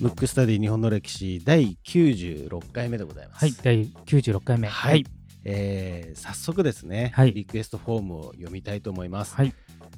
[0.00, 3.44] ムックスタディ日本の歴史第96回目でございます。
[3.44, 4.68] はい、第96回目。
[4.68, 5.04] はい
[5.44, 9.34] えー早速ですね、はいリクエストフォームを読みたいと思います。
[9.34, 9.54] はい。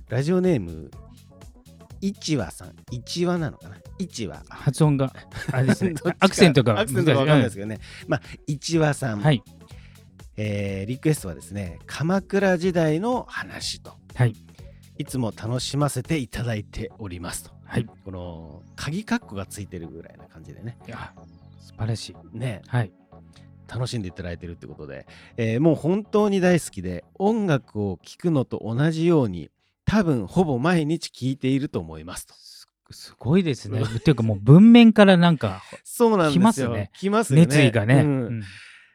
[0.09, 0.91] ラジオネーム、
[2.01, 4.43] いちわさん、いちわなのかな、いちわ。
[4.49, 5.13] 発音が、
[5.53, 9.43] あれですね アクセントがアクセントがわかんないですけどね、まあ、いちわさん、はい。
[10.37, 14.35] えーリクエストはですね、鎌倉時代の話と、はい。
[14.97, 17.51] いつも楽しませていただいておりますと。
[17.65, 17.87] はい。
[18.05, 21.13] この鍵括弧がついてるぐらいな感じでね、いや、
[21.61, 22.39] 素晴らしい。
[22.39, 22.93] ね、はい。
[23.73, 29.51] 楽しんでいただいてるってことで、えーもう本当に大好きで音楽を聴くのと同じように
[29.85, 32.35] 多分ほぼ毎日聴いていると思いますと。
[32.35, 33.83] すすごいですね。
[33.97, 36.41] っていうかもう文面からなんかそうなんですよ。
[36.41, 37.47] 来ますね来ますよね。
[37.47, 38.03] 熱意がね。
[38.03, 38.43] うんうん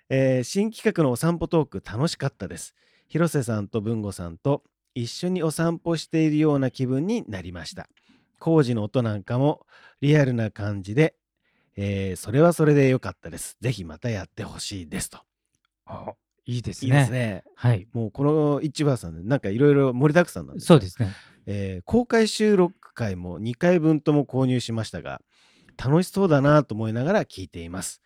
[0.10, 2.76] えー新企画のお散歩トーク楽しかったです。
[3.08, 4.64] 広瀬さんと文吾さんと
[4.96, 7.88] 一緒にお散歩しているような気分になりました。
[8.40, 9.66] 工事の音なんかも
[10.02, 11.16] リアルな感じで、
[11.76, 13.58] えーそれはそれで良かったです。
[13.62, 15.20] ぜひまたやってほしいですと。
[15.86, 16.14] あ
[16.46, 17.00] いいですいいね。
[17.02, 17.44] ですね。
[17.56, 17.88] はい。
[17.94, 21.12] もうこの一番さんでなんかいろいろ盛りだくさんなんですよそうですね。
[21.46, 25.22] えー公開収録回も2回分とも購入しましたが
[25.78, 28.02] 楽しそうだなと思いながら聞いています、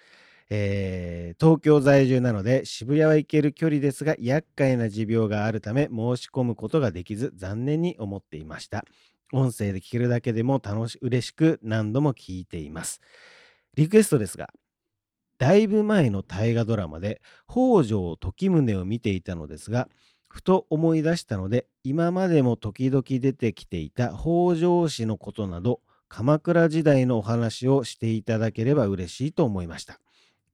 [0.56, 8.86] えー東京在住なので渋谷は行ける距離ですが厄介な持病があるため申し込むことができず残念に思っていました。
[9.32, 13.02] 音声で聞けるだけでも楽し嬉しく何度も聞いています。
[13.76, 14.54] リクエストですが
[15.40, 19.90] だいぶ前の大河ドラマで北条時宗を見ていたのですが
[20.28, 30.00] ふと思い出したので今までも時々出てきていた北条氏のことなど鎌倉時代のお話をしていただければ嬉しいと思いました。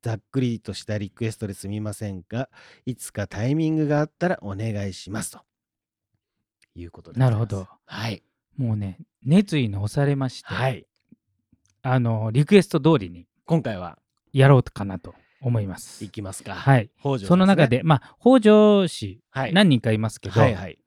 [0.01, 2.49] ざっくりとしたリクエストですみませんが
[2.85, 5.31] いつかタイミングがあったらお願いします。
[5.31, 5.41] と
[6.75, 7.67] いうことでなるほど。
[7.85, 8.23] はい。
[8.57, 10.85] もうね、熱意に押されまして、はい。
[11.81, 13.97] あの、リクエスト通りに今回は
[14.33, 16.03] やろうかなと思います。
[16.03, 16.09] い。
[16.09, 16.55] きますか。
[16.55, 16.89] はい。
[16.99, 17.19] 北ね。
[17.19, 19.53] その中で、まあ、北条氏、はい。
[19.53, 20.79] 何人かいますけど、はいはい。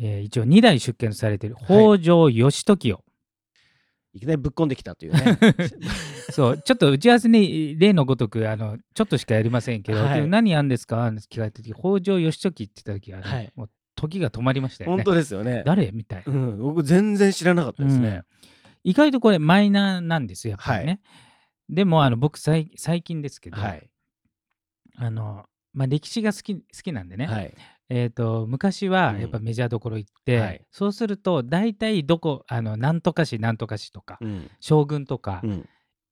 [0.00, 3.04] えー一応2代出見されている北条義時を、
[4.18, 5.38] いきなりぶっこんできたというね。
[6.30, 10.20] そう、ちょっと打ち合わせに例のごとく、あの、ちょっとしかやりませんけど、はい。
[10.22, 11.06] で何やんですか？
[11.06, 13.52] って聞かれた時、北条義時って言った時は、ねはい。
[13.54, 14.96] もう時が止まりましたよね。
[14.96, 15.62] 本当ですよね。
[15.64, 15.92] 誰？
[15.92, 16.32] みたいな。
[16.32, 18.22] うん、僕全然知らなかったですね、
[18.82, 21.00] 意外とこれマイナーなんですよ、やっぱりね。
[21.68, 23.88] でも、あの僕最、最近ですけど、はい。
[24.96, 27.54] あの、まあ、歴史が好き好きなんでね、はい
[27.90, 29.20] えー、と昔はうん。
[29.20, 30.64] やっぱメジャーどころ行って、はい。
[30.70, 34.50] そうすると大体どこあのなんとか市なんとか市とか、うん。
[34.60, 35.68] 将軍とか、うん。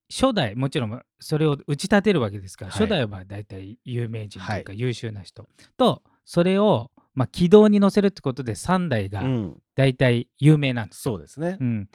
[0.08, 2.80] 初代もちろんそれを打ち立てるわけですから、はい。
[2.80, 9.62] 初代は大体有名人というか優秀な人、とそれを、まあ、軌道に乗せるってことで3代がうん。
[9.74, 11.16] 大体有名なんですよ。
[11.16, 11.88] そうですね、うん。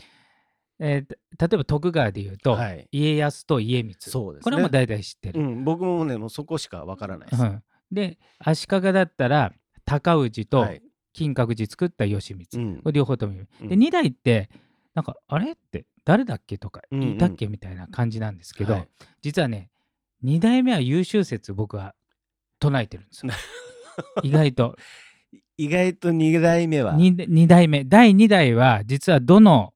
[0.80, 2.88] えーた例えば徳川でいうと、はい。
[2.92, 3.96] 家康と家光。
[4.00, 4.44] そうですね。
[4.44, 5.42] これはもう大体知ってる。
[5.42, 7.64] うん、僕もねもうそこしかわからないです、うん。
[7.92, 9.54] で足利だったら
[10.00, 10.82] 高氏とはい。
[11.14, 12.76] 金閣寺作った義満、うん。
[12.78, 13.70] これ両方ともでうん。
[13.70, 14.50] 2代って
[14.94, 18.88] なんかあれって誰だっけとかいたっけみたいな感じなんですけど、はい。
[19.22, 19.70] 実はね
[20.24, 21.96] 2代目は優秀説僕は
[22.60, 23.34] 唱えてるんですよ。
[24.24, 24.78] 意外と。
[25.58, 26.96] 意外と2代目は。
[26.96, 27.84] 2, 二代目。
[27.84, 29.74] 第2代は実はどの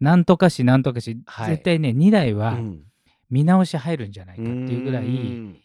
[0.00, 1.50] なんとかしなんとかし、はい。
[1.52, 2.84] 絶対ね2代はうん。
[3.30, 5.60] 見直し入るんじゃないかっていうぐらい、うん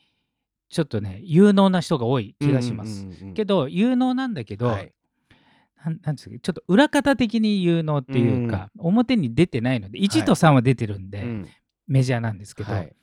[0.70, 4.94] ちょっとね有能な人が多い気がします、うんうんうんけど有能なんだけど、はい。
[5.84, 11.48] なんなんですかちょっと裏方的に有能っていうか、表に出てないので1と3は出てるんで、うん。
[11.88, 12.94] メジャーなんですけど、はい。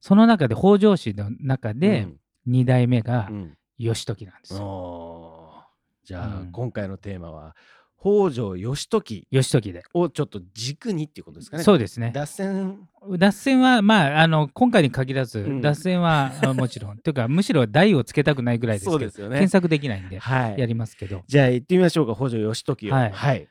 [0.00, 2.06] その中で北条氏の中で
[2.46, 3.36] 2代目がうん。
[3.36, 5.64] うん義時なんですよ。
[6.04, 6.52] じゃあ、うん。
[6.52, 7.54] 今回のテーマは
[8.00, 9.82] 北条義時義時で。
[9.92, 11.64] をちょっと軸にっていうことですかね。
[11.64, 12.12] そうですね。
[12.14, 12.88] 脱線。
[13.18, 15.60] 脱線は、まあ、あの今回に限らず、うん。
[15.60, 16.98] 脱線はあもちろん。
[17.02, 19.34] というか、むしろ台をつけたくないぐらいですけど、そうですよね。
[19.34, 20.58] 検索できないんで、はい。
[20.58, 21.24] やりますけど。
[21.26, 22.94] じゃあ行ってみましょうか北条義時を。
[22.94, 23.10] はい。
[23.10, 23.48] はい、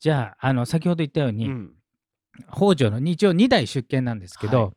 [0.00, 1.72] じゃあ、あの先ほど言ったように、うん。
[2.52, 4.72] 北条の一応2代出見なんですけど、はい。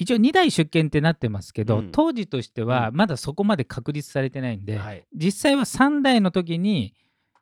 [0.00, 1.90] 一応2代出見ってなってますけど、うん。
[1.90, 2.96] 当時としてはうん。
[2.96, 5.06] まだそこまで確立されてないんで、はい。
[5.14, 6.94] 実際は3代の時に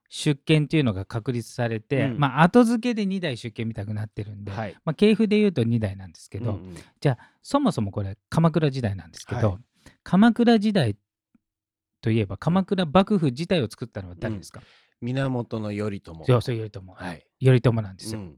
[0.09, 2.19] 出見っていうのが確立されて、うん。
[2.19, 4.77] まあ後付けで2代出見みたくなってるんで、はい。
[4.85, 6.77] まあ、系譜で言うと2代なんですけど、うんうん。
[7.01, 9.59] じゃあそもそもこれ鎌倉時代なんですけど、はい。
[10.03, 10.97] 鎌倉時代
[12.01, 14.63] といえば鎌倉幕府自体を作ったのは誰ですか、
[15.03, 16.15] 源頼朝。
[16.25, 17.27] そうそう頼朝、はい。
[17.45, 18.21] 頼朝なんですよ。
[18.21, 18.37] うん。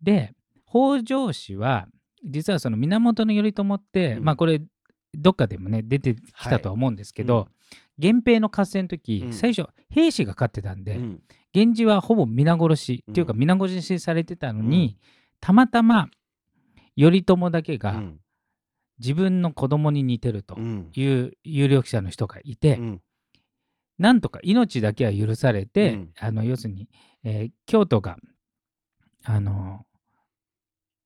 [0.00, 0.34] で
[0.66, 1.86] 北条氏は
[2.24, 4.24] 実はその源頼朝って、うん。
[4.24, 4.62] まあこれ
[5.12, 7.59] どっかでもね出てきたとは思うんですけど、はい
[8.00, 9.32] 源平の合戦の時、うん。
[9.32, 11.22] 最初兵士が勝ってたんで、うん。
[11.54, 14.98] 源氏はほぼ皆殺し、うんっていうか皆殺しされてたのに、
[15.40, 16.08] たまたま
[16.96, 18.20] 頼朝だけがうん。
[18.98, 20.90] 自分の子供に似てるとうん。
[20.94, 23.02] いう有力者の人がいて、うん。
[23.98, 26.10] なんとか命だけは許されて、うん。
[26.18, 26.88] あの要するに、
[27.24, 28.16] えー京都が
[29.24, 29.84] あの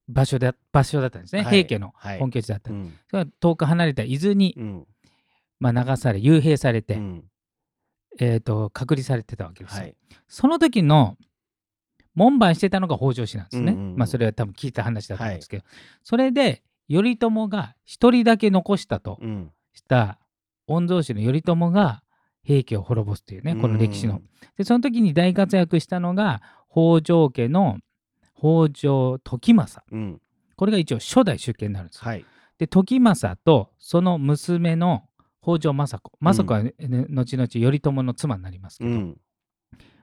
[0.07, 1.65] 場所だ場所だったんですね、はい。
[1.65, 2.19] 平家のはい。
[2.19, 2.95] 本拠地だった、うん。
[3.09, 4.87] それが遠く離れた伊豆に、うん
[5.61, 7.25] まあ、流され幽閉されて、うん。
[8.19, 9.97] えー、と隔離されてたわけですよ、はい。
[10.29, 11.17] その時の
[12.15, 13.97] 門番してたのが北条氏なんですね、うんうんうん。
[13.97, 15.65] まあそれは多分聞いた話だと思うんですけど、
[16.03, 19.51] それで頼朝が一人だけ残したとうん。
[19.73, 20.19] した
[20.69, 22.03] 御曹司の頼朝が
[22.45, 24.23] 平家を滅ぼすというねこの歴史の。
[24.57, 27.79] でその時に大活躍したのが北条家の
[28.37, 29.85] 北条時政。
[29.91, 30.21] うん。
[30.57, 32.03] これが一応初代出家になるんですよ。
[32.05, 32.25] はい。
[32.59, 35.09] で時政とその娘の
[35.45, 36.17] 北条政子。
[36.21, 36.73] 政子は、ね
[37.11, 39.21] 後々頼朝の妻になりますけど、うん。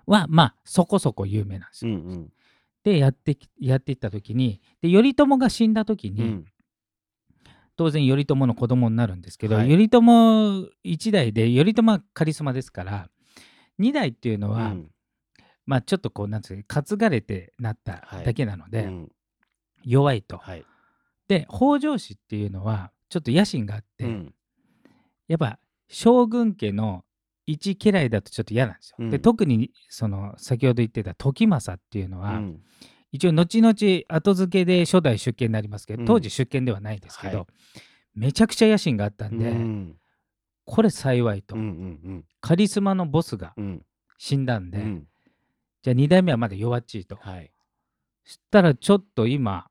[0.05, 1.95] はまあそこそこ有名なんですよ。
[1.95, 2.29] うんうん。
[2.83, 6.45] でやってきやっていった時にで頼朝が死んだ時に、うん。
[7.75, 9.69] 当然頼朝の子供になるんですけど、はい。
[9.69, 13.09] 頼朝一代で頼朝はカリスマですから
[13.79, 14.91] 二代っていうのは、うん。
[15.65, 19.11] まあちょっとこうなんつうか担がれてなっただけなので、うん。
[19.83, 20.37] 弱いと。
[20.37, 20.65] はい。
[21.27, 24.35] で北条氏っていうのはちょっと野心があって、うん
[25.31, 25.57] やっぱ
[25.88, 27.06] 将軍家の
[27.45, 28.98] 一家来だとちょっと嫌なんですよ。
[29.00, 29.10] うん。
[29.10, 32.62] で特にその先ほど言ってた時政っていうのは、うん。
[33.13, 33.75] 一応後々
[34.10, 36.06] 後付けで初代出家になりますけどうん。
[36.06, 37.48] 当時出家ではないですけど、はい。
[38.13, 39.95] めちゃくちゃ野心があったんで、うん。
[40.66, 43.86] これ幸いと、うんうんカリスマのボスがうん。
[44.18, 45.07] 死んだんで、うん。
[45.81, 47.51] じゃあ2代目はまだ弱っちいと、はい。
[48.25, 49.70] そしたらちょっと今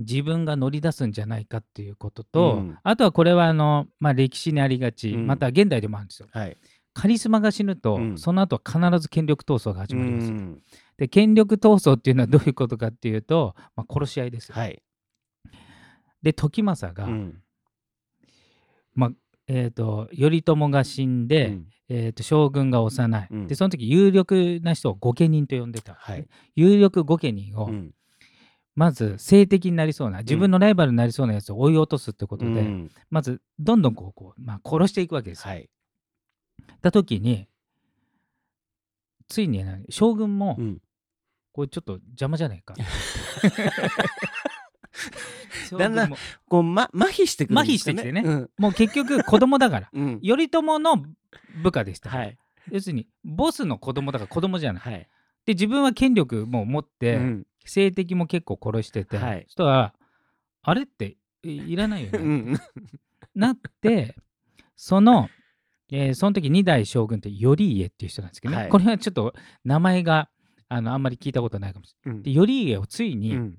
[0.00, 2.78] 自分が乗り出すんじゃないかっていうことと、うん。
[2.82, 5.26] あとはこれはあの、まあ、歴史にありがち、うん。
[5.26, 6.28] また現代でもあるんですよ。
[6.32, 6.56] はい。
[6.92, 8.18] カリスマが死ぬと、うん。
[8.18, 10.62] その後は必ず権力闘争が始まります、うん
[10.96, 14.80] で権力闘争っていうのはどういうことかっていうと、まあ、殺し合いですよ、はい。
[16.22, 17.42] で時政が、うん。
[18.94, 19.10] まあ
[19.48, 21.66] えー、と頼朝が死んで、うん。
[21.88, 23.46] えー、と将軍が幼い、うん。
[23.48, 25.94] でその時有力な人を御家人と呼んでた。
[25.94, 26.28] はい。
[26.54, 27.90] 有力御家人を、うん
[28.74, 32.90] まず性的になりそうな自分のライバルになりそうなやつを追い落とすってことで、うん。
[33.08, 35.50] まずどんどんこうこう、まあ、殺していくわけですよ。
[35.50, 35.70] はい。
[36.82, 37.46] た時に
[39.28, 40.78] ついにね将軍も、うん。
[41.52, 42.74] これちょっと邪魔じゃないか。
[45.70, 46.14] 将 だんだん
[46.48, 48.22] こうま麻痺してくるんですよ麻痺してきてね。
[48.24, 48.50] うん。
[48.58, 49.90] もう結局子供だから。
[49.92, 50.20] うん。
[50.20, 51.04] 頼朝の
[51.62, 52.10] 部下でした。
[52.10, 52.36] はい。
[52.72, 54.82] 要するにボスの子供だから子供じゃない。
[54.82, 55.08] はい。
[55.46, 59.44] で自分は権力も持って、うん性的も結構殺してて、はい。
[59.46, 59.94] そしたら
[60.62, 62.60] あれっていいらないよね、うん
[63.34, 64.16] なって
[64.76, 65.28] その、
[65.90, 68.70] えーその時二代将軍って頼家っていう人なんですけどね、はい。
[68.70, 69.34] これはちょっと
[69.64, 70.28] 名前が
[70.68, 72.18] あのあんまり聞いたことないかもしれない。
[72.18, 72.22] うん。
[72.22, 73.58] で頼家をついにうん。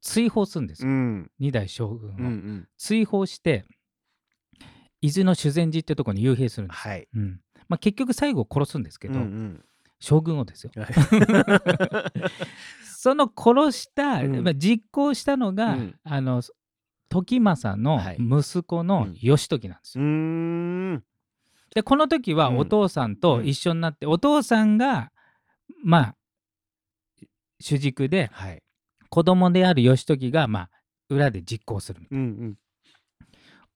[0.00, 1.30] 追放するんですよ、うん。
[1.38, 2.68] 二代将軍を、うんうん。
[2.76, 3.64] 追放して
[5.00, 7.08] 伊豆の修善寺ってところに幽閉するんです、はい。
[7.14, 7.40] うん。
[7.68, 9.64] まあ、結局最後殺すんですけど、うんうん
[10.02, 10.72] 将軍をですよ。
[10.76, 12.10] は
[12.84, 14.42] その殺した、うん。
[14.42, 15.94] まあ、実行したのが、うん。
[16.02, 16.42] あの
[17.08, 18.16] 時政のはい。
[18.18, 19.16] 息子のうん。
[19.22, 20.04] 義時なんですよ。
[20.04, 20.10] うー
[20.94, 21.04] ん。
[21.74, 22.58] でこの時はうん。
[22.58, 25.12] お父さんと一緒になって、お父さんが
[25.84, 26.16] まあ
[27.60, 28.62] 主軸ではい。
[29.08, 30.70] 子供である義時がまあ
[31.10, 32.58] 裏で実行するうんうん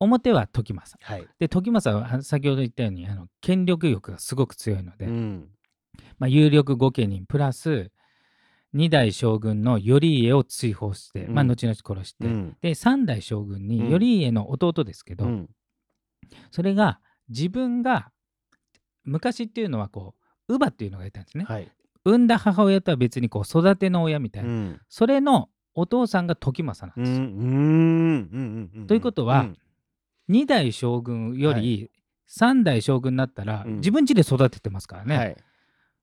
[0.01, 5.56] 表は時政はいで時政は先ほど言ったようにあの権力欲がすごく強いので、うん
[6.19, 7.91] まあ、有力御家人プラス
[8.73, 11.35] 二代将軍の頼家を追放して、うん。
[11.35, 12.57] まあ、後々殺して、うん。
[12.61, 13.91] で三代将軍にうん。
[13.91, 15.49] 頼家の弟ですけど、うん。
[16.51, 18.11] それが自分が
[19.05, 20.15] 昔っていうのはこ
[20.49, 21.71] う乳母っていうのがいたんですね、はい。
[22.05, 24.81] 産んだ母親とは別にこう育ての親みたいうな、ん。
[24.89, 28.81] それのお父さんが時政うなんです。
[28.81, 28.87] よ。
[28.87, 29.57] ということはうん。
[30.29, 31.91] 二代将軍よはり
[32.27, 33.77] 三代将軍になったら、うん。
[33.77, 35.37] 自分家で育ててますからね、はい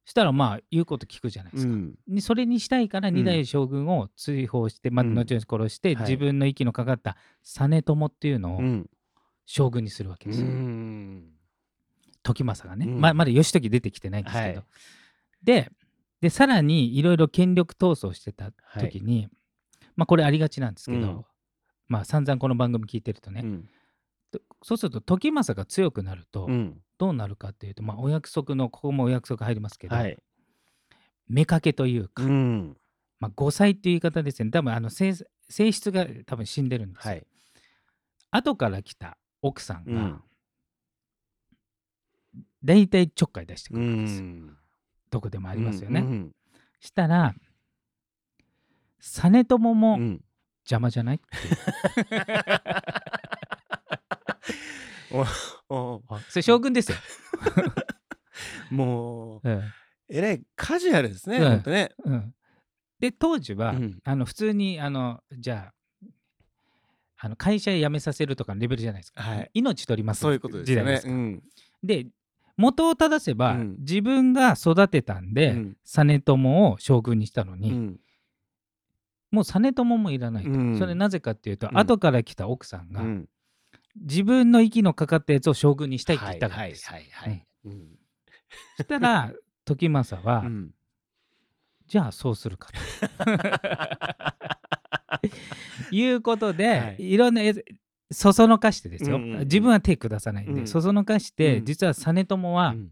[0.06, 1.72] したらまあ言うこと聞くじゃないですか。
[1.72, 1.96] うん。
[2.08, 3.14] にそれにしたいからん。
[3.14, 5.14] 二代将軍を追放して、まあ、うん。
[5.14, 6.04] 後々殺して、はい。
[6.04, 8.90] 自分の息のかかった実朝っていうのをうん。
[9.46, 10.48] 将軍にするわけうですよ。
[10.48, 11.32] ん。
[12.22, 13.02] 時政がね、うん。
[13.02, 14.64] ままだ義時出てきてないんですけど、はい。
[15.44, 15.72] で
[16.22, 19.28] でさらにいろいろ権力闘争してた時に、
[19.96, 21.26] まあこれありがちなんですけど、うん。
[21.88, 23.44] まあ散々この番組聞いてるとね、
[24.62, 30.18] そうすると時政が強くなるとうんどうなるかっていうと、まあお約束のここもお約束入りますけど、はい
[31.30, 32.78] 妾というか、うん
[33.20, 35.14] まあ、5歳っていう言い方ですね多分あの性
[35.50, 37.28] 性質が多分死んでるんですよ、はい
[38.32, 40.24] 後から来た奥さんが、うん
[42.64, 44.24] 大体ちょっかい出してくうるんですよ。
[44.24, 44.58] ん。
[45.12, 46.00] どこでもありますよね。
[46.00, 46.32] うん
[46.80, 47.36] したら
[49.02, 50.22] 実朝うもん。
[50.66, 51.26] 邪魔じゃないって
[55.14, 55.26] お
[55.70, 56.98] おそれ将軍ですよ。
[58.72, 59.62] もう、うん
[60.10, 61.92] えらいカジュアルですね、うんほんとね。
[62.04, 62.36] うん。
[63.00, 64.00] で当時は、うん。
[64.04, 66.08] あの普通にあのじゃあ
[67.18, 69.50] あの会社辞めさせるとかのレベルじゃないですか、はい。
[69.54, 70.84] 命取りますそういうことですよね。
[70.84, 71.44] 時代ですうん。
[71.84, 72.08] で
[72.58, 73.76] 元を正せば、うん。
[73.80, 75.78] 自分が育てたんで、うん。
[75.84, 78.00] 実朝を将軍にしたのに、うん。
[79.32, 80.78] もう実朝もいらないと、うん。
[80.78, 81.78] それなぜかっていうと、うん。
[81.78, 83.30] 後から来た奥さんが、うん
[83.96, 86.86] 自分の息のかかったやつを将軍にしたいって言ったからです、
[88.78, 89.32] そしたら
[89.66, 90.74] 時政は、うん。
[91.88, 92.80] じゃあそうするかと。
[95.92, 97.12] いうことで、はい。
[97.12, 97.64] い、ろんなやつ
[98.12, 99.40] そそのかしてですよ、うんうんうん。
[99.42, 100.68] 自分は手下さないんで、うん。
[100.68, 101.66] そそのかして、うん。
[101.66, 102.92] 実は実朝はうん。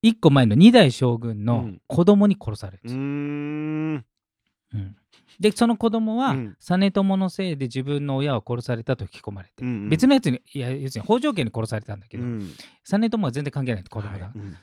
[0.00, 1.82] 一個前の二代将軍のうん。
[1.86, 4.96] 子供に殺されるんですよ、うん
[5.40, 6.56] でその子供は、うん。
[6.58, 12.40] 実朝のせいで自分の親を殺されたと聞き込まれて、うん別のやつにいや要するに北条家に殺されたんだけど、うん。
[12.84, 14.32] 実朝は全然関係ない子供だ、はい。
[14.34, 14.56] うん。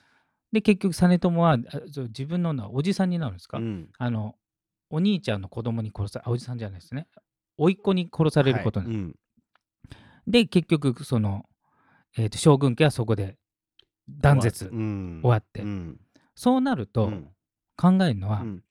[0.52, 3.90] で結局実朝は自分のなおじさんになるんですか、うん。
[3.98, 4.36] あの
[4.90, 7.08] お兄ちゃんの子供に殺さあおじさんじゃないですね。
[7.58, 8.96] 甥っ子に殺されることにはい。
[8.96, 9.16] うん。
[10.28, 11.46] で結局その、
[12.18, 13.38] えーと将軍家はそこで
[14.10, 15.20] 断絶、うん。
[15.22, 15.62] 終わって。
[15.62, 16.00] うん。
[16.36, 17.30] そうなると、うん。
[17.78, 18.64] 考えるのは、うん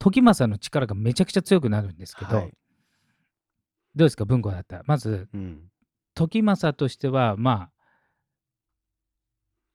[0.00, 2.52] 時政の力がめちゃくちゃ強くなるんですけど、はい。
[3.94, 4.82] どうですか文庫だったら？
[4.86, 5.70] まずうん。
[6.14, 7.70] 時政としてはま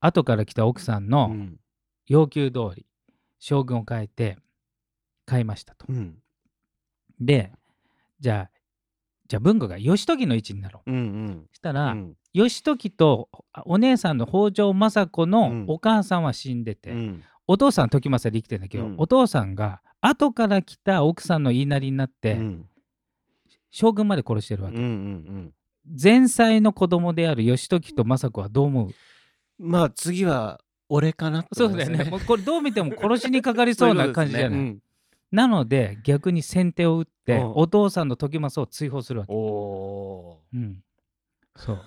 [0.02, 1.60] あ後から来た奥さんうのん。
[2.08, 2.86] 要求通り
[3.40, 4.38] 将軍を変えて
[5.30, 5.86] 変えましたと。
[5.88, 6.18] うん。
[7.20, 7.52] で
[8.20, 8.60] じゃあ
[9.28, 10.92] じゃあ文庫が義時の位置になろう。
[10.92, 11.48] うんうん。
[11.52, 12.14] したら、うん。
[12.34, 13.30] 義時と
[13.66, 15.30] お姉さんの北条政子うん。
[15.30, 17.24] のお母さんは死んでて、うん。
[17.48, 18.96] お父さん時政で生きてんだけど、うん。
[18.98, 22.70] お父さんが後から来た奥さんの言いなりになって、うん。
[23.72, 24.78] 将軍まで殺してるわけ。
[24.78, 25.54] うんうん
[26.02, 28.88] 前妻の子供である義時と政子はどう思う？
[29.60, 30.60] うんまあ次は
[30.90, 32.04] 俺かなってそうだよね。
[32.06, 34.60] もうこれどう見ても殺しにかかりそうな感じじゃない。
[34.60, 34.80] うん
[35.32, 37.52] なので逆に先手を打って、うん。
[37.56, 39.34] お父さんの時政を追放するわけ。
[39.34, 40.78] おおうん、
[41.56, 41.82] そう。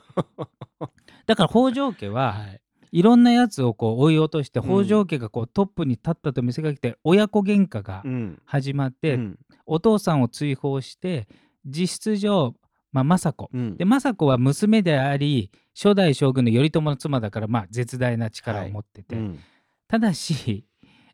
[1.26, 2.36] だから北条家は
[2.92, 8.42] いいろんなやつをこう追い落としてうん北条家がこうトップに立ったと見せかけて親子喧嘩がうん。
[8.44, 9.38] 始まって、うん。
[9.66, 11.28] お父さんを追放して
[11.64, 12.54] 実質上、
[12.92, 13.50] まあ、政子。
[13.52, 13.76] うん。
[13.76, 19.38] で政子は娘であり初代将軍の頼朝の妻だからまあ絶大な力を持ってて、うん。
[19.86, 20.64] ただし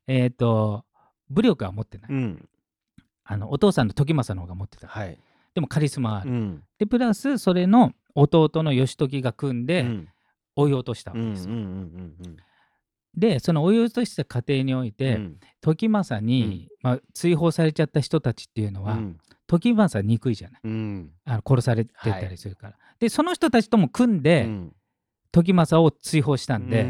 [0.07, 0.85] えっ、と
[1.31, 2.49] 武力は持ってない、うん。
[3.25, 5.19] あのお父さんの時政の方が持ってた、はい。
[5.55, 6.63] でもカリスマはある、うん。
[6.79, 10.09] でプラスそれの弟の義時が組んでうん
[10.57, 12.17] 追い落としたわうんうんけですよ、うん。
[13.17, 15.41] でその追い落とした過程において、うん。
[15.61, 19.19] 時政に、まあ、追放されちゃった人たちっていうのは、うん。
[19.47, 20.61] 時政憎いじゃない。
[20.65, 21.11] うん。
[21.25, 24.73] あの殺されてたりするから、でその人たちとも組んで、うん。
[25.33, 26.87] 時政を追放したんで、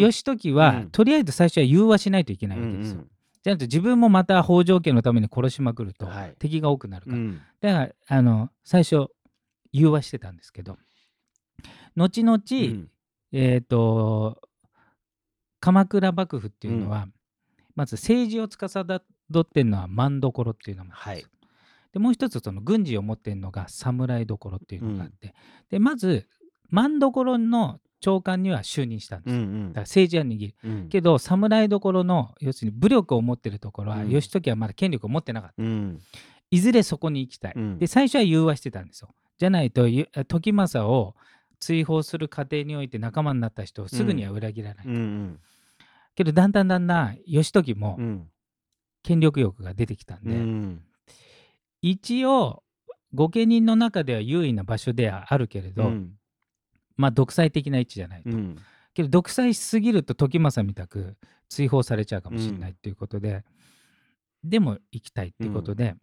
[0.00, 0.90] 義時は、うん。
[0.90, 2.98] とりあえず最初は融和しないといけないわけですよ。
[2.98, 3.08] うん
[3.44, 6.34] じゃなくて自分もまた北条家のために殺しまくると、はい。
[6.38, 9.08] 敵が多くなるから、うんだからあの最初
[9.70, 10.78] 融和してたんですけど
[11.96, 12.90] 後々、うん。
[13.32, 14.40] えっ、と
[15.60, 17.08] 鎌倉幕府っていうのは、
[17.74, 18.86] まず政治を司っ
[19.46, 21.30] てるのは万所っていうのもあるんですよ。
[21.92, 25.34] でもう一つその軍事を持ってるのが侍所っていうのがあって、
[25.70, 26.26] でまず
[26.68, 29.68] 万所の長官には就任したんですよ、うんうん。
[29.68, 30.54] だから政治は握る。
[30.64, 30.88] うん。
[30.88, 34.10] けど侍所の要するに武力を持ってるところは、うん。
[34.10, 35.62] 義時はまだ権力を持ってなかった。
[35.62, 36.00] うん。
[36.50, 37.78] いずれそこに行きたい、うん。
[37.78, 39.14] で最初は融和してたんですよ。
[39.38, 41.14] じゃないとゆ時政を
[41.64, 45.40] 追放する過程において仲間になった人をすぐには裏切らない、うん
[46.14, 48.30] けどだんだんだんだん義時もうん。
[49.02, 50.82] 権力欲が出てきたんうで、ん。
[51.82, 52.62] 一応
[53.12, 56.12] 御家人の中では優位な場所ではあるけれど、うん。
[56.96, 58.56] まあ独裁的な位置じゃないと、うん。
[58.94, 61.16] けど独裁しすぎると時政みたく
[61.48, 63.44] 追放されちゃうかもしれないっていうことで、
[64.42, 65.96] でも行きたいっていうことで、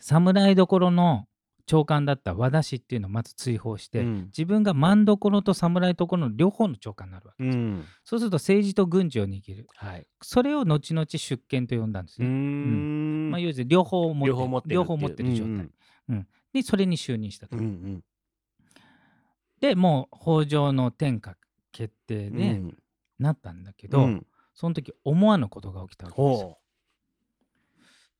[0.00, 1.26] 侍所の
[1.66, 4.24] 長官だった和田氏っていうのをまず追放して、うん。
[4.26, 7.58] 自分が万所と侍所の両方の長官になるわけです。
[7.58, 7.84] よ、うん。
[8.04, 9.66] そうすると政治と軍事を握る。
[9.74, 10.06] はい。
[10.22, 13.30] それを後々出権と呼んだんですね、ん。
[13.30, 18.04] まあ、要するに両方持って両方持ってる両方持ってる状態、うんでそれに就任したと、うんうん。
[19.60, 21.36] でもう北条の天下
[21.72, 22.78] 決定でうん。
[23.18, 24.26] なったんだけど、うん。
[24.54, 26.48] その時思わぬことが起きたわけですよ。
[26.48, 26.58] ほ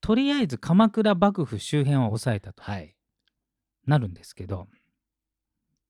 [0.00, 2.62] とりあえず鎌倉幕府周辺を抑えたと。
[2.66, 2.95] うはい
[3.86, 4.68] なるんですけど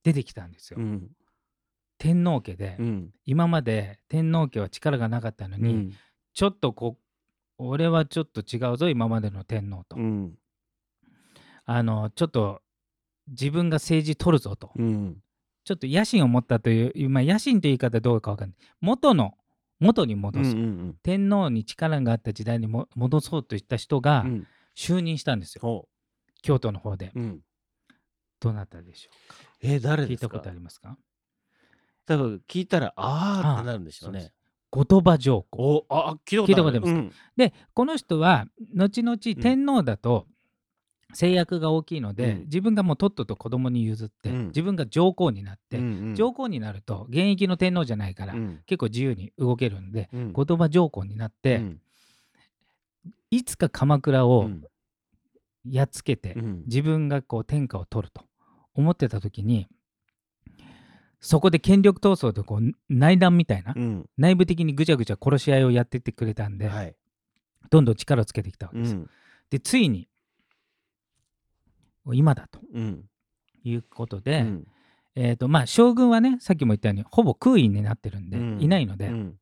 [0.06, 1.10] 出てきたんですよ、うん。
[1.98, 3.10] 天皇家で、うん。
[3.24, 5.92] 今まで天皇家は力がなかったのに、うん。
[6.32, 6.96] ちょっとこ
[7.58, 10.34] 俺はちょっと違うぞ今までの天皇と、うん。
[11.64, 12.62] あのちょっと
[13.26, 15.16] 自分が政治取るぞと、うん。
[15.64, 18.58] ちょっと野心を持ったという、まあ、野心という言い方どうかわかんない。
[18.80, 19.34] 元の
[19.80, 24.46] 元に戻す、うん天皇に力があった時代にも戻そうといった人がうん。
[24.76, 25.88] 就任したんですよ、ほ
[26.42, 27.10] 京都の方で。
[27.16, 27.40] ううん
[28.40, 29.36] どなたでしょうか？
[29.62, 30.26] えー誰ですか？
[30.26, 30.96] 聞いたことありますか？
[32.06, 34.32] 多分聞いたらあーってなるんでしょうそうでね
[34.70, 36.80] 後鳥羽上皇おあ聞いたことある。
[36.80, 37.12] 聞いたことありうん。
[37.36, 40.26] でこの人は後々天皇だと
[41.14, 42.40] 制約が大きいので、うん。
[42.42, 44.46] 自分がもうとっとと子供に譲って、うん。
[44.48, 46.14] 自分が上皇になって、うんうん。
[46.16, 48.60] 上皇になると現役の天皇じゃないから、うん。
[48.66, 50.32] 結構自由に動けるんで、うん。
[50.32, 51.80] 後鳥羽上皇になって、うん。
[53.30, 54.62] いつか鎌倉をうん。
[55.68, 56.62] やっつけて、うん。
[56.66, 58.22] 自分がこう天下を取ると
[58.76, 59.66] 思ってた時に
[61.20, 64.08] そこで権力闘争とこう内乱みたいな、うん。
[64.16, 66.94] 内部的にぐちゃぐちゃ殺し合いをやってってくれたんで、はい。
[67.70, 68.92] どんどん力をつけてきたわけです。
[68.92, 68.98] よ。
[68.98, 69.10] うん。
[69.50, 70.08] でついに
[72.12, 73.04] 今だとうん。
[73.64, 74.66] いうことで、うん。
[75.16, 78.60] えーとまあ、将軍はねさっきも言ったようにほぼ空位になってるんで、うん。
[78.60, 79.38] いないので、うん。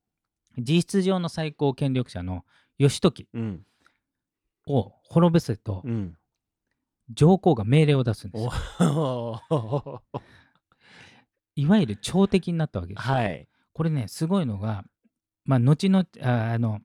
[0.57, 2.45] 実質上の最高権力者の
[2.79, 3.67] 義時うん。
[4.67, 6.17] を滅ぼせとうん
[7.11, 8.53] 上皇が命令を出すんですよ。
[9.51, 10.03] お
[11.57, 13.15] いわゆる朝敵になったわけですよ。
[13.15, 13.49] はい。
[13.73, 14.85] これねすごいのが、
[15.45, 16.81] まあ、後のああの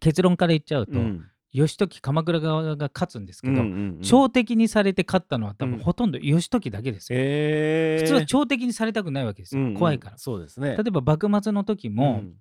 [0.00, 1.26] 結論から言っちゃうと、うん。
[1.52, 4.00] 義時鎌倉側が勝つんですけど、うんうんうん。
[4.02, 5.82] 朝敵にされて勝ったのは多分うん。
[5.82, 7.18] ほとんど義時だけですよ。
[7.20, 8.02] へー。
[8.02, 9.74] 普通は朝敵にされたくないわけですよ、うんうん。
[9.74, 10.18] 怖いから。
[10.18, 10.76] そうですね。
[10.76, 12.34] 例えば幕末の時も、うん。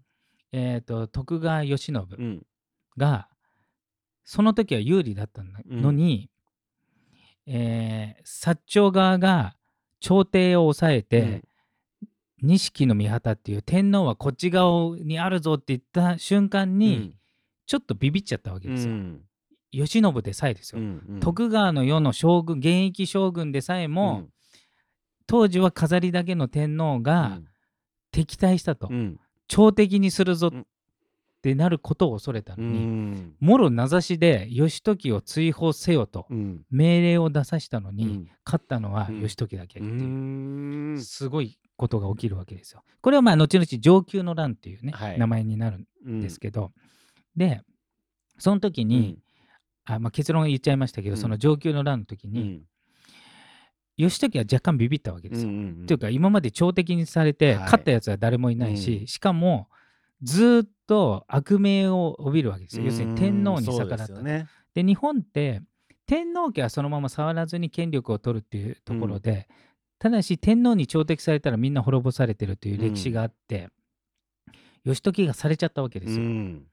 [0.52, 2.44] えー、と徳川慶喜うん。
[2.98, 3.30] が
[4.26, 6.30] その時は有利だったのに、
[7.52, 9.56] えー薩長側が
[10.00, 11.44] 朝廷を抑えて、
[12.42, 17.16] 錦の御旗っていう天皇はこっち側にあるぞって言った瞬間に、
[17.66, 18.94] ちょっとビビっちゃったわけうんですよ。
[18.94, 19.22] うん。
[19.72, 20.82] 慶喜でさえですよ。
[20.82, 21.20] うんうん。
[21.20, 24.30] 徳川の世の将軍現役将軍でさえも、
[25.28, 27.40] 当時は飾りだけの天皇が
[28.12, 28.96] 敵対したと、うん。
[28.96, 29.20] うん
[29.50, 30.68] 朝敵にするぞうん
[31.40, 33.34] ってなることを恐れたうのに、ん。
[33.40, 36.66] もろ名指しで義時を追放せよとうん。
[36.70, 38.30] 命令を出さしたのに、うん。
[38.46, 39.22] 勝ったのはうん。
[39.22, 40.10] 義時だけうっていう、
[40.96, 41.02] ん。
[41.02, 42.84] すごいことが起きるわけですよ。
[43.00, 45.18] これはまあ後々上級の乱っていうね、はい。
[45.18, 46.74] 名前になるんうんですけど、
[47.38, 47.62] で
[48.38, 49.20] その時に、
[49.86, 51.18] あまあ、結論言っちゃいましたけど、うん。
[51.18, 52.62] その上級の乱の時に、うん。
[53.96, 55.50] 義時は若干ビビったわけですよ。
[55.50, 55.84] うんうんうん。
[55.84, 57.64] っていうか今まで朝敵にされてはい。
[57.64, 59.08] 勝ったやつは誰もいないし、うん。
[59.08, 59.70] しかも
[60.22, 62.86] ずーっと悪名を帯びるわけですよ。
[62.86, 64.14] 要するに天皇にうん逆らった。
[64.14, 65.62] でねで日本って
[66.06, 69.48] 天皇家はそのまま触らずに権力を取るっていうところで、
[70.00, 73.70] ただし天皇に朝敵されたらみんな滅ぼされてるという歴史があって、
[74.84, 76.26] 義時がされちゃったわけですよ。
[76.26, 76.64] うん。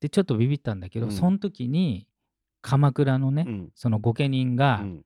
[0.00, 1.12] でちょっとビビったんだけど、うん。
[1.12, 2.06] その時に
[2.62, 3.70] 鎌倉のね、うん。
[3.74, 5.02] その御家人がうん。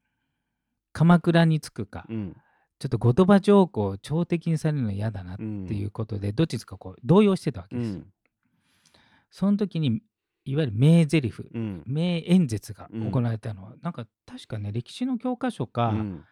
[0.92, 2.36] 鎌倉に着くか、うん
[2.80, 6.78] ちょっと後鳥羽上皇を朝敵にされるの嫌だなっていうことで、どっちつか？
[6.78, 8.00] こう動揺してたわけです
[9.30, 10.00] その時に
[10.46, 11.82] いわゆる名台詞うん。
[11.86, 16.24] 名演説が行われたのは、なんか確かね歴史の教科書か、うん。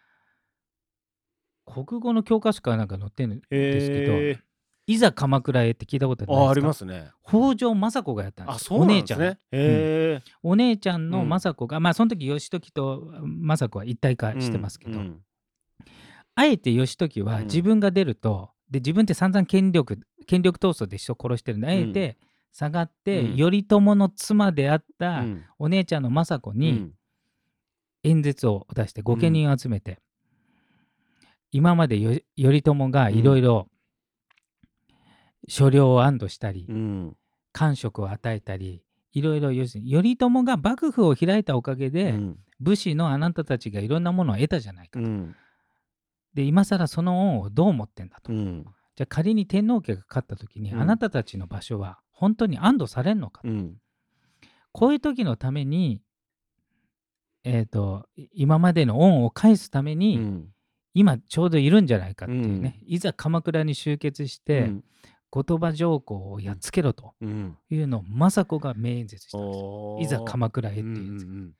[1.71, 4.39] 国語の教科書かなんか載ってるんですけど、へー。
[4.87, 6.47] いざ鎌倉へって聞いたことないですか？
[6.47, 7.11] あありますね。
[7.23, 8.55] 北条政子がやったんです。
[8.55, 10.51] あそうなんですお姉ちねへえゃん。
[10.51, 11.29] お姉ちゃんのうん。
[11.29, 15.21] 政子が、まあその時義時と政子は一体化してますけど、うん
[16.39, 17.43] あえて義時はうん。
[17.43, 21.61] 自分が出ると、で自分って散々権力権力闘争で人を殺してるん。
[21.61, 22.17] であえて
[22.53, 23.37] 下がって、うん。
[23.37, 25.43] 頼朝の妻であっうたん。
[25.57, 26.93] お姉ちゃんの政子にうん。
[28.03, 29.99] 演説を出して御家人を集めて、
[31.51, 33.67] 今までよ頼朝がいろいろ
[35.49, 37.17] 所領を安堵したり、うん。
[37.51, 42.39] 官職を与えたりいろいろ要するに頼朝が幕府を開いたおかげで、うん。
[42.61, 45.05] 武士のあなたたちがいろんなものを得たじゃないかと。
[46.33, 48.31] うんで今更その恩をどう思ってんだと。
[48.31, 48.63] うん。
[48.95, 50.81] じゃあ仮に天皇家が勝った時に、うん。
[50.81, 53.77] あなたたちの場所は本当に安堵されんのか、うん。
[54.71, 56.01] こういう時のために、
[57.43, 60.47] えー、とい今までの恩を返すためうに、ん。
[60.93, 64.71] 今ちょうどいるんじゃないかっていうね、いざ鎌倉に集結して、
[65.29, 67.13] 後鳥羽上皇をやっつけろと。
[67.21, 67.57] うん。
[67.69, 70.99] いうのを政子が名演説したんですいざ鎌倉へってうんい
[71.47, 71.53] う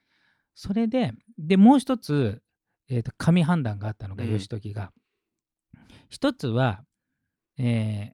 [0.55, 2.41] それででもう一つ、
[2.89, 4.31] えー、と神判断があったのがうん。
[4.31, 4.91] 義時が、
[6.09, 6.83] 一つは、
[7.57, 8.13] えー、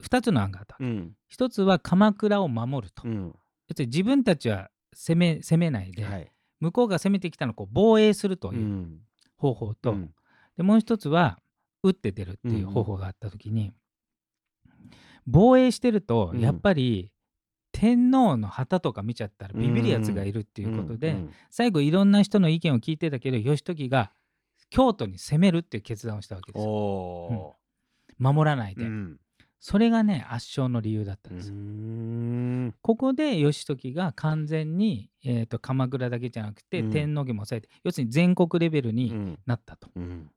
[0.00, 1.12] 二つの案があった、うん。
[1.28, 3.26] 一つは鎌倉を守ると、うん。
[3.68, 6.32] 要するに自分たちは攻め攻めないで、はい。
[6.60, 9.00] 向こうが攻めてきたのをこう防衛するとういうん。
[9.36, 10.10] 方法と、うん。
[10.56, 11.38] でもう一つは
[11.82, 13.72] 打って出るっていう方法があった時に、
[15.26, 16.40] 防衛してるとうん。
[16.40, 17.12] やっぱり
[17.78, 24.10] 天皇の旗とか見ちゃったらビビるやつがいるっていうことで、うん最後いろんな人の意見を聞いてたけど義時が
[24.68, 26.70] 京都に攻めるっていう決断をしたわけですよ。
[26.70, 27.56] お
[28.18, 29.20] 守らないで、ーうん。
[29.60, 32.74] それがね圧勝の理由だったうんですよ、ん。
[32.82, 36.90] ここで義時が完全に、えー、と鎌倉だけじゃなくて、うん。
[36.90, 39.38] 天皇家も抑えて要するに全国レベルにうん。
[39.46, 40.30] なったと、うん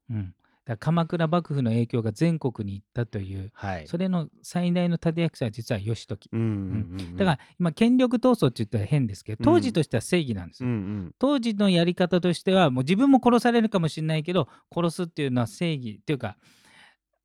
[0.80, 3.88] 鎌倉幕府の影響が全国に行ったというはい。
[3.88, 6.30] それの最大の立役者は実は義時。
[6.32, 11.16] うんうんうんだから今権力闘争って言ったら変ですけど当時としては正義なんですうよ、んうん。
[11.18, 16.38] 当時のやり方としてはもう自分も殺されるかもしれないけど殺すっていうのは正義っていうか、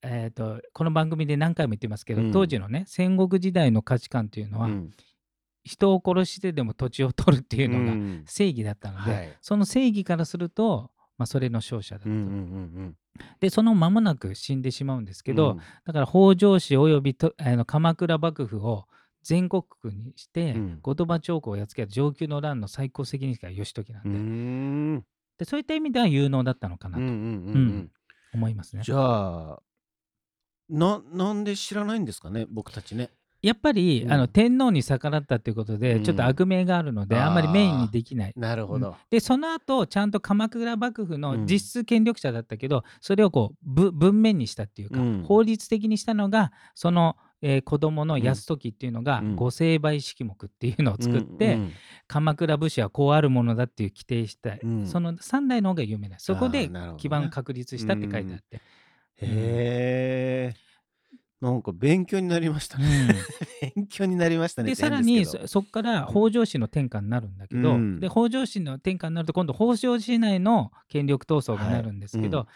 [0.03, 2.33] えー、とこの番組で何回も言ってますけど、うん。
[2.33, 4.91] 当時のね戦国時代の価値観っていうのは、うん。
[5.65, 8.25] 人を殺してでも土地を取るっていうのがうん。
[8.27, 9.37] 正義だったので、はい。
[9.43, 12.97] その正義からすると、まあ、それの勝者だと、うんうんうん
[13.41, 15.61] でその間もなく死んでしまうんですけど、うん。
[15.85, 18.87] だから北条氏およびとあの鎌倉幕府を
[19.23, 20.79] 全国区にして、うん。
[20.83, 25.05] 後鳥羽長江をやっつけた上級の乱の最高責任者が義時なんで,、
[25.39, 27.15] でそういった意味では有能だったのかなとうんうん。
[27.15, 27.91] うん
[28.35, 28.83] 思いますね。
[28.85, 29.63] じゃあ
[30.69, 33.11] ななんで知らないんですかね僕たちね。
[33.47, 34.13] やっぱり、うん。
[34.13, 36.03] あの天皇に逆らったということで、うん。
[36.03, 38.33] ちょっと悪名があるので、あんまりメインにできない。
[38.37, 38.97] なるほど。
[39.09, 41.47] でその後ちゃんと鎌倉幕府のうん。
[41.47, 45.23] 実質権力者だったけど、それをこうぶ文面にしたっていうか、うん。
[45.25, 49.37] 法律的にしたのがその、えー子供の泰時っていうのが、うん。
[49.37, 51.73] 御成敗式目っていうのを作って、うんうん
[52.09, 54.87] 鎌倉武士はこうあるものだっていう規定した、うん。
[54.87, 56.21] その3代の方が有名な。
[56.21, 57.01] そこあでーなるほどね。
[57.01, 58.61] 基盤確立したって書いてあって、へ
[59.23, 60.66] え。
[61.41, 63.15] なんか勉強になりましたね。
[63.77, 64.71] 勉強になりましたね。
[64.71, 68.01] でさらにそそこから北条氏の天下になるんだけど、うん。
[68.01, 72.49] で北条氏の天下になると今度北条氏内の権力闘争がなるんですけど、は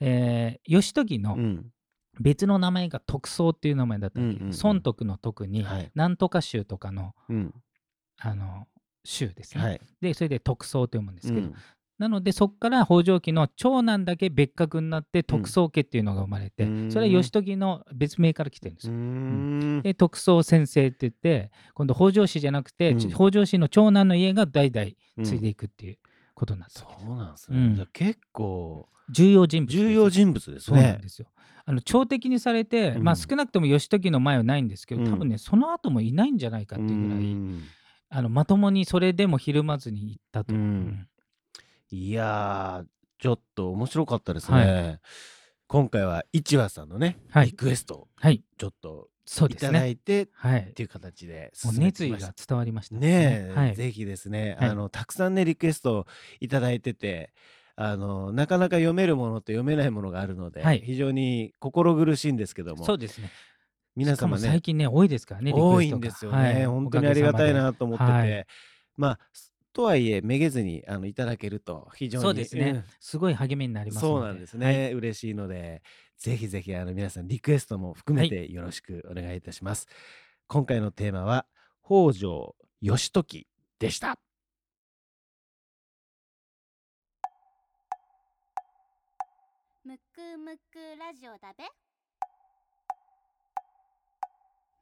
[0.00, 1.72] えー義時のうん。
[2.18, 4.52] 別の名前が徳宗っていう名前だったんうんうん。
[4.52, 5.90] 損徳の徳に、はい。
[5.94, 7.54] なんとか州とかのうん。
[8.18, 8.68] あの
[9.02, 9.80] 州ですね、はい。
[10.02, 11.54] でそれで徳宗と読むんですけど、うん
[12.00, 16.90] なのでそこから北条家の長男だけ別格になって徳宗家っていうのが生まれて、うん。
[16.90, 18.86] それは義時の別名から来てるんです。
[18.86, 18.94] よ。
[18.94, 19.82] ん。
[19.82, 22.98] で徳宗先生って言って今度北条氏じゃなくて、うん。
[23.10, 24.86] 北条氏の長男の家が代々
[25.18, 25.98] うん継いでいくっていう
[26.32, 27.58] ことになったそわけです、うなんですね。
[27.58, 27.74] うん。
[27.74, 29.82] じゃあ結構重要人物です。
[29.82, 30.72] よ重要人物です。
[30.72, 30.80] ね。
[30.80, 31.08] そうなんで。
[31.10, 31.28] すよ。
[31.66, 33.02] あの朝敵にされて、うん。
[33.02, 35.10] まあ少なくとも義時の前はないんですけど、うん。
[35.12, 37.62] 多分ねその後もいないんじゃないかっていうぐらい、うん。
[38.08, 40.54] あのまともにそれでもひるまずに行ったと。
[40.54, 40.60] うん。
[40.60, 41.06] うん
[41.90, 42.86] いやー、
[43.18, 44.58] ちょっと面白かったですね。
[44.58, 44.98] は
[45.66, 49.90] 今回は一話さんのね、はいリクエストをはい、ちょっとそうですいただね。
[49.90, 50.72] いてっはい。
[50.74, 52.18] ていう形で熱意が。
[52.18, 53.76] 伝わりましたねえ、はい。
[53.76, 56.06] ぜひですね、はいあのたくさんねリクエスト
[56.40, 57.32] いただいてて
[57.76, 63.30] あのなかなか読めるものと読めないものがあるので、はい非常に心苦しいんですけどもそうですね。
[63.96, 67.52] 皆様ね最近ね、多いですからね、多いんですよね、はい本当にありがたい。
[67.54, 68.46] なと思ってて、
[68.96, 69.18] まあ
[69.72, 72.70] とはいえめげずにあのいただけると非常にそうですね。
[72.72, 72.84] ん。
[72.98, 74.00] すごい励みになります。
[74.00, 74.46] そうなんで。
[74.46, 74.92] すね、はい。
[74.92, 75.82] 嬉しいので
[76.18, 79.86] ぜひぜひあの皆さんリクエストも含めてよろしくお願いいたします、
[80.48, 81.46] 今回のテーマは
[81.84, 83.46] 北条義時
[83.78, 84.18] でした。
[89.84, 91.64] むくむくラジオだべ。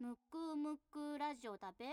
[0.01, 1.87] むくむくラジオだべ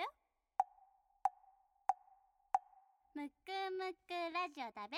[3.16, 3.32] むく
[3.72, 4.98] むくラジオだべ。